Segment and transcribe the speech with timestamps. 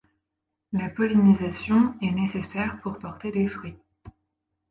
[0.73, 3.77] La pollinisation est nécessaire pour porter des fruits.